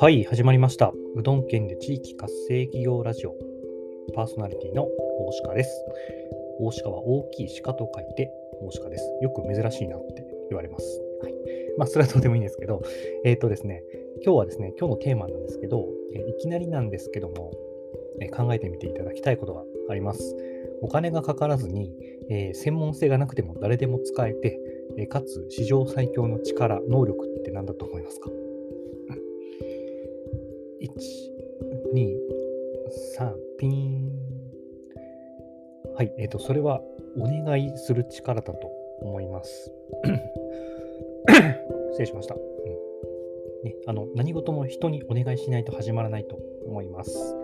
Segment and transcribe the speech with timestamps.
[0.00, 0.92] はい、始まりました。
[1.14, 3.36] うどん県で地域活性企業ラジオ。
[4.16, 4.90] パーソナリティの大
[5.46, 5.70] 鹿です。
[6.58, 9.04] 大鹿は大きい鹿と書いて大鹿です。
[9.22, 11.00] よく珍しいなって言われます。
[11.22, 11.34] はい。
[11.78, 12.82] まあ、それはどうでもいいんですけど、
[13.24, 13.84] えっ、ー、とですね、
[14.24, 17.52] 今日はですね、今日のテーマなんですけど、えいきなりなんですけども、
[18.20, 20.36] え考えてみていただきたいことがあります。
[20.84, 21.90] お金がかからずに、
[22.28, 24.60] えー、専門性がなくても誰でも使えて、
[24.98, 28.28] えかつ史上最強の力、能力って何だと思いますか
[30.82, 30.88] ?1、
[31.94, 32.16] 2、
[33.18, 34.12] 3、ピン。
[35.96, 36.82] はい、えっ、ー、と、それは
[37.16, 39.72] お願いする力だと思います。
[41.92, 42.34] 失礼しました。
[42.34, 42.40] うん
[43.64, 47.34] ね、あの何事も人にお願いしないと始まらないと思います。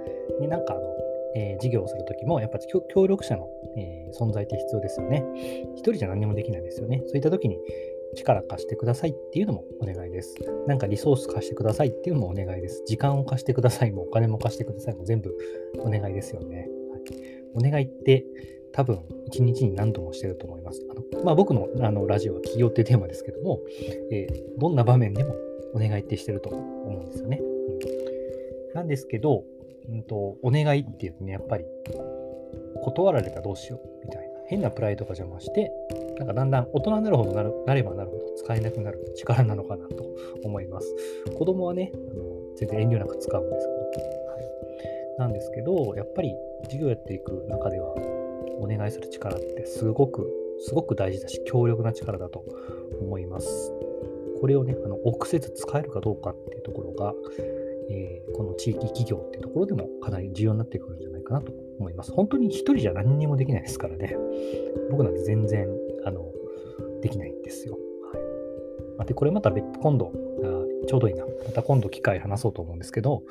[0.40, 5.24] ね、なんかあの、えー、事業をするときも、やっぱり協力者の、えー、存在って必要ですよね。
[5.74, 7.02] 一人じゃ何もできないですよね。
[7.06, 7.58] そういったときに
[8.14, 10.34] 力貸してくださいっていうのもお願いです。
[10.66, 12.82] なんかリソース貸してくださいっていうのもお願いです。
[12.86, 15.36] 時間を貸してくださいもお金も貸してくださいも全部
[15.78, 16.68] お願いですよね。
[16.90, 17.02] はい、
[17.54, 18.24] お願いって
[18.72, 20.84] 多分一日に何度もしてると思います。
[20.90, 23.60] あのまあ、僕のあのラジオは企業ってテーマですけども、
[24.10, 25.34] えー、どんな場面でも
[25.74, 27.40] お願いってしてると思うんですよね。
[27.40, 29.44] うん、なんですけど、
[29.88, 31.64] うんと、お願いっていうとね、やっぱり
[32.82, 35.72] 断られたらどうしようみたいな変なプライドが邪魔して、
[36.18, 40.04] なんかだんだん大人になるほどなるなればなるほど使えなくなる力なのかなと
[40.44, 40.94] 思います。
[41.38, 47.94] 子供はね、あの全然遠慮なく使うんですけど、はい、なんですけど、やっぱり授業やっていく中では、
[48.58, 52.44] お願いする力ってすごく、すごく大事だし、強力な力だと
[53.00, 53.72] 思います。
[54.40, 57.14] これをね、あの臆せず使えるかどうかっていうところが、
[57.90, 62.12] えー、この地域企業っていうところでもかなり重要になってくるんじゃないかなと思います。
[62.12, 64.16] 本当に一人じゃ何にもできないですからね。
[64.90, 65.68] 僕なんて全然、
[66.04, 66.32] あの、
[67.02, 67.76] できないんですよ。
[68.98, 70.12] はい、で、これまた別今度
[70.42, 71.24] あ、ちょうどいいな。
[71.24, 73.22] また今度機会話そうと思うんですけど、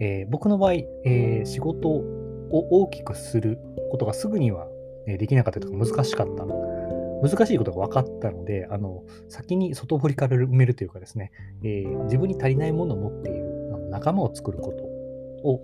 [0.00, 2.02] えー、僕の場合、えー、仕事を
[2.50, 3.58] 大きくする
[3.90, 4.68] ことがすぐには
[5.06, 6.46] できなかったとか難しかった。
[7.22, 13.45] 難しいことが分かったので、あの先に外堀から埋めるというかですね、えー、自分に足りないものを持っている
[13.96, 14.84] 仲間を作ること
[15.48, 15.60] を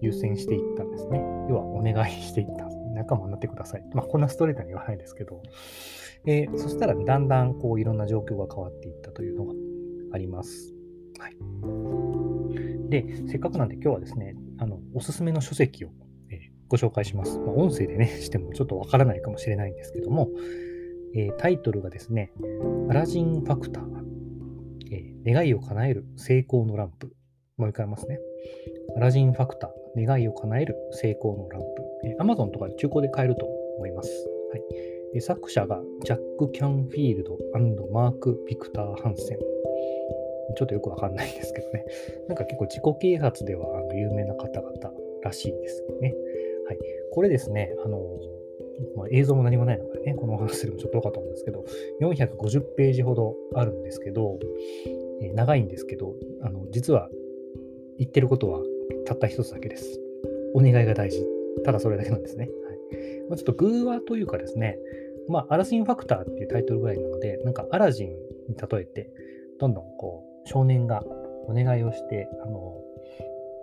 [0.00, 1.18] 優先していったんですね。
[1.48, 2.66] 要はお願いしていった。
[2.94, 3.84] 仲間になってください。
[3.94, 5.42] まあ、こんなストレートに言わないですけど、
[6.26, 9.52] えー、そしたらだんだんこういろんな状況が変わっていったというのが
[10.12, 10.74] あります。
[11.18, 11.36] はい。
[12.88, 15.90] で、せっかくなんで今日はですね、あのおすすめの書籍を、
[16.30, 17.38] え、ご紹介します。
[17.38, 20.30] まあ、音声でね、してもちょっとわからないかもしれないんですけども、
[21.14, 22.32] えー、タイトルがですね、
[22.88, 23.84] アラジンファクター、
[24.90, 27.15] えー、願いを叶える成功のランプ
[27.56, 28.20] もう一回ますね。
[28.96, 31.66] アラジンファクター、願いを叶える成功のランプ。
[32.04, 34.10] え Amazon とかで中古で買えると思います。
[34.52, 34.58] は
[35.14, 37.38] い、作者がジャック・キャンフィールド
[37.90, 39.38] マーク・ビクター・ハンセン。
[40.58, 41.86] ちょっとよくわかんないですけどね。
[42.28, 44.72] なんか結構自己啓発ではあの有名な方々
[45.22, 46.14] らしいですね。
[46.66, 46.78] はい。
[47.10, 48.02] これですね、あの、
[48.96, 51.64] まあ、映像も何もないのでね、このお話するのちょっとどうかと思うんですけど、
[52.02, 54.38] 450ページほどあるんですけど、
[55.22, 57.08] え長いんですけど、あの実は
[57.98, 58.60] 言ってることは
[59.06, 60.00] たった一つだけです。
[60.54, 61.24] お願いが大事。
[61.64, 62.44] ただそれだけなんですね。
[62.44, 62.76] はい
[63.28, 64.78] まあ、ちょっと偶話というかですね、
[65.28, 69.10] まあ、アラジンファクターっていうタイトルぐらいなので、なんかアラジンに例えて、
[69.58, 71.02] どんどんこう、少年が
[71.48, 72.80] お願いをして、あの、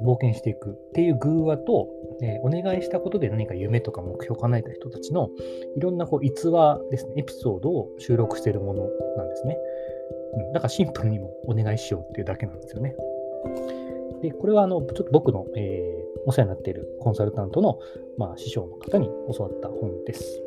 [0.01, 1.87] 冒険していくっていう偶話と、
[2.21, 5.29] えー、お願いしたことで何か夢とか目標を叶えた人たちの
[5.77, 8.83] いろんなこう逸話ですね、エピソードを収録しているもの
[9.17, 9.57] なんですね。
[10.33, 12.95] うん、だからシンプルにもお願いしようっていうだけなんですよね。
[14.23, 17.77] で、これはあの、ちょっと僕の、えー、お世話になっているコンサルタントの、
[18.17, 20.41] まあ、師匠の方に教わった本です。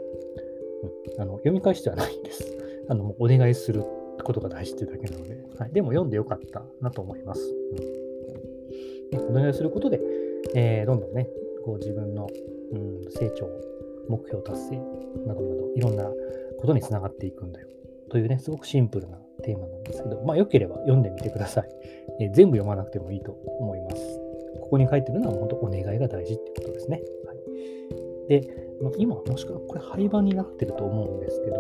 [1.17, 2.57] うん、あの読み返してはないんです。
[2.89, 3.85] あのお願いする
[4.25, 7.55] ことが大事ってだけなので、はい、でも読んでよかったなと思います。
[9.13, 10.01] うん、お願いすることで、
[10.55, 11.29] えー、どんどんね、
[11.65, 12.27] こう自分の、
[12.73, 13.47] うん、成長、
[14.09, 14.77] 目標達成
[15.27, 16.05] などなど、いろんな
[16.59, 17.69] ことにつながっていくんだよ。
[18.11, 21.69] というね、すごくシンプルなテーマなんですけど、まあ、よければ読んでみてください。
[22.21, 24.21] えー、全部読まなくてもいいと思います。
[24.61, 27.03] ここに書いてるのは本当お願いが大事ってことですね。
[27.27, 31.57] はい、で、まあ、今もしくはこれ廃盤になってると思うんですけど、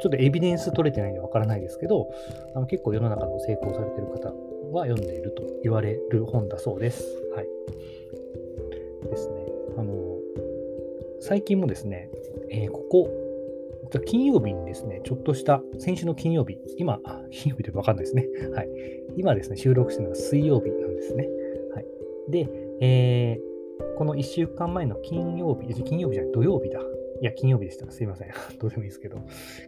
[0.00, 2.10] ちょっとエビデンス取れてないんでわからないですけど、
[2.54, 4.32] あの結構世の中の成功されてる方
[4.72, 7.04] は読んでいると言われる本だそうです。
[7.34, 7.46] はい。
[9.08, 9.46] ですね。
[9.76, 10.18] あの、
[11.20, 12.10] 最近もですね、
[12.50, 13.21] えー、ここ
[14.00, 17.00] 金曜日にですね、ちょっとした、先週の金曜日、今、
[17.30, 18.26] 金曜日でわかんないですね。
[18.54, 18.68] はい。
[19.16, 21.28] 今ですね、収録してるのは水曜日なんですね。
[21.74, 21.86] はい。
[22.30, 22.48] で、
[22.80, 26.80] えー、この1週間前の金曜日、金曜日じゃない、土曜日だ。
[27.20, 27.88] いや、金曜日でした。
[27.90, 28.28] すいません。
[28.60, 29.18] どうでもいいですけど、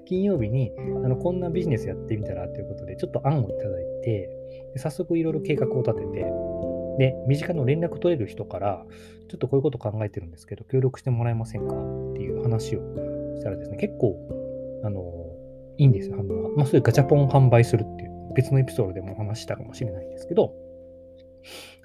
[0.05, 0.73] 金曜日に、
[1.05, 4.29] あの、こんなビジネスやってみたらということで、ちょっと案をいただいて、
[4.77, 6.27] 早速いろいろ計画を立てて、
[6.99, 8.87] で、身近の連絡取れる人から、
[9.29, 12.81] ちょっとこういうこと考えてるんですけど、協力してもらえませんかっていう話を
[13.36, 14.16] したらですね、結構、
[14.84, 15.02] あの、
[15.78, 16.48] いいんですよ、反応が。
[16.56, 20.54] まあ、そういうガチャポン販売するっていう、別のエピソードでも話したかもしれないんですけど、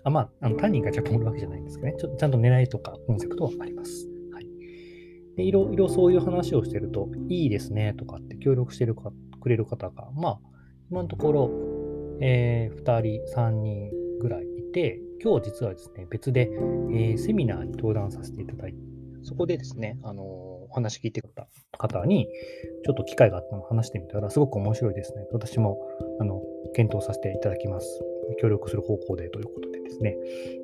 [0.04, 4.08] あまあ、あの単にガチャポン売るわけじゃないんですけどね、ちょちゃんと狙いとかコンセプトはあります。
[4.34, 4.48] はい。
[5.36, 9.12] で、いろいろそういう話をしてると、いいですねとかって協力してるか
[9.42, 10.40] くれる方が、まあ、
[10.90, 11.52] 今のところ、
[12.22, 16.50] えー、2人、3人ぐらいいて、今日実はですね、別で、
[16.92, 18.80] えー、セミナーに登壇させていただいて、
[19.24, 22.28] そこでですね、あのー、お話聞いてくれた方に、
[22.86, 25.26] ちょっと機会があったのを話してみたら、すごく面白いですね。
[25.32, 25.78] 私も、
[26.20, 26.42] あの、
[26.74, 28.02] 検討させていただきます。
[28.40, 30.16] 協力する方向でということでですね、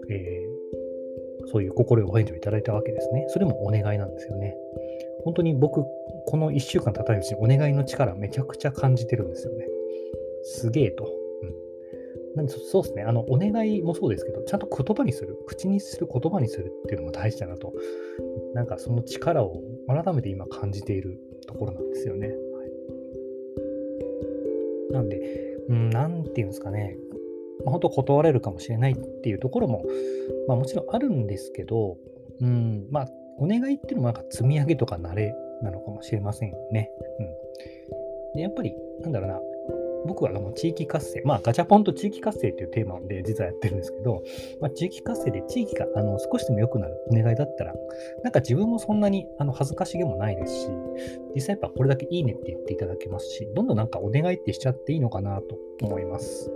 [0.10, 3.26] えー、そういう心よお返事をいただいたわけですね。
[3.30, 4.56] それもお願いなんですよね。
[5.24, 5.84] 本当に僕、
[6.28, 9.66] この1週間経たないうちにお願いの力めちゃくちゃ感じてるんですよね。
[10.44, 11.10] すげえと。
[12.36, 17.74] なんでそうですね、あの、お願いもそうですけど、ちゃんと言葉にする、口にする言葉にするっていうのも大事だなと、
[18.54, 22.28] なんかその力を改めて今感じているところなんですよね。
[22.28, 22.34] は
[24.90, 26.98] い、なんで、うん、なんていうんですかね、
[27.64, 29.84] まあ、本当断れるかもしれないっていうところも、
[30.48, 31.98] まあ、もちろんあるんですけど、
[32.42, 36.90] うん、まあ、お願いっていうのもなんか積み上げとか慣れなのかもしれませんよね。
[37.20, 38.36] うん。
[38.36, 39.42] で、やっぱり、なんだろうな、
[40.06, 44.24] 僕はあの地域活性、まあ、ガチャポンと地域活性っていうテーマで実はやってるんですけど、
[44.62, 47.74] まあ、地域活性で地域があの少しでも良くなるお願いだったら、
[48.24, 50.70] なんか自分もそんなにあの恥ずかしげもないですし、
[51.36, 56.52] 実際やっぱこれだけいいねって言っていただけますし、どんどんなんかお願いってしちゃっていいのかなと思います。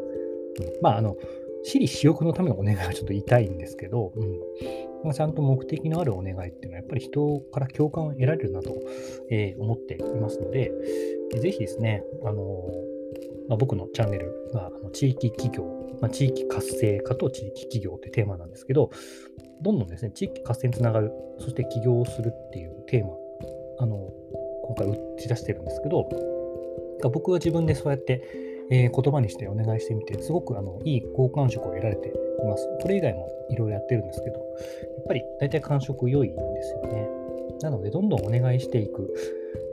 [0.60, 1.18] うん、まあ、あの、
[1.64, 4.40] 私利私欲のためのお願いはちょっと言いたいんですけど、うん
[5.04, 8.76] まあ、ちゃんと目的のあるお願いっていうのは、やっぱり人から共感を得られるなと、
[9.30, 10.72] えー、思っていますので、
[11.42, 12.99] ぜひですね、あのー
[13.48, 15.64] まあ、僕のチャンネルが地域企業、
[16.02, 18.92] まあ、地域活性化と地域企業というテーマなんですけど、
[19.62, 23.14] どんどんですね、地域活性につながる、そして起業をするっていうテーマ、
[23.80, 24.10] あの、
[24.64, 26.08] 今回打ち出してるんですけど、
[27.12, 28.24] 僕は自分でそうやって、
[28.72, 32.12] えー、言葉にしてお願いしてみて、すごくあのいい好感触を得られてい
[32.46, 32.68] ます。
[32.82, 34.48] これ以外もいろいろやってるんですけど、やっ
[35.08, 37.19] ぱり大体感触良いんですよね。
[37.62, 39.14] なので、どんどんお願いしていく。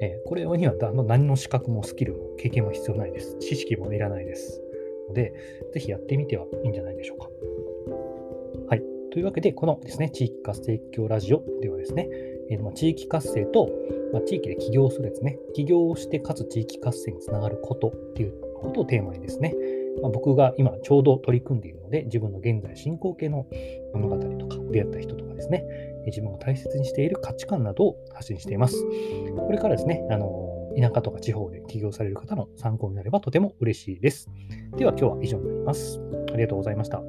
[0.01, 0.75] え、これには
[1.07, 3.37] 何の資格もスキルも経験も必要ないです。
[3.39, 4.63] 知識もいらないです。
[5.09, 5.33] ので、
[5.73, 7.29] ぜひやってみてはいいんじゃないでしょうか。
[8.69, 8.83] はい。
[9.11, 12.09] というわけで、このですね、地域活性協ラジオではですね、
[12.51, 13.71] えーま、地域活性と、
[14.13, 19.55] ま、地域で起業するですね、起業をしてかつ地域活性につながることっていうことをテーマにですね、
[20.03, 23.47] まあ、僕が今ちょうど取り組んでいるので、自分の現在進行形の
[23.95, 25.65] 物語とか、出会った人とかですね、
[26.07, 28.85] 自分が大切にしている価値観などを発信しています。
[29.37, 34.31] これからですね、あの田舎とか地方で起業される方の参考になればとても嬉しいです。
[34.77, 36.01] では今日は以上になります。
[36.33, 37.03] ありがとうございました。